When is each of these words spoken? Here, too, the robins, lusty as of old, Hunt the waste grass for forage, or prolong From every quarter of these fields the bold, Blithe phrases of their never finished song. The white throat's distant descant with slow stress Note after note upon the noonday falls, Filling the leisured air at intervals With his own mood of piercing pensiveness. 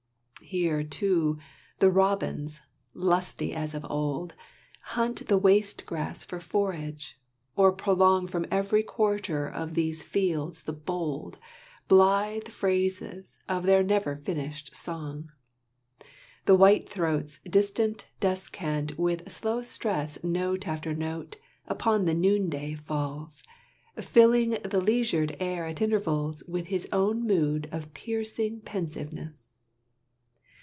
Here, 0.43 0.83
too, 0.83 1.37
the 1.79 1.89
robins, 1.89 2.59
lusty 2.93 3.53
as 3.53 3.73
of 3.73 3.85
old, 3.89 4.33
Hunt 4.81 5.27
the 5.29 5.37
waste 5.37 5.85
grass 5.85 6.25
for 6.25 6.41
forage, 6.41 7.17
or 7.55 7.71
prolong 7.71 8.27
From 8.27 8.45
every 8.51 8.83
quarter 8.83 9.47
of 9.47 9.75
these 9.75 10.01
fields 10.03 10.63
the 10.63 10.73
bold, 10.73 11.37
Blithe 11.87 12.49
phrases 12.49 13.37
of 13.47 13.63
their 13.63 13.81
never 13.81 14.17
finished 14.17 14.75
song. 14.75 15.31
The 16.43 16.55
white 16.57 16.89
throat's 16.89 17.39
distant 17.49 18.09
descant 18.19 18.97
with 18.99 19.31
slow 19.31 19.61
stress 19.61 20.21
Note 20.21 20.67
after 20.67 20.93
note 20.93 21.37
upon 21.65 22.03
the 22.03 22.13
noonday 22.15 22.73
falls, 22.75 23.41
Filling 23.95 24.57
the 24.65 24.81
leisured 24.81 25.37
air 25.39 25.65
at 25.65 25.81
intervals 25.81 26.43
With 26.43 26.65
his 26.67 26.89
own 26.91 27.25
mood 27.25 27.69
of 27.71 27.93
piercing 27.93 28.59
pensiveness. 28.61 29.47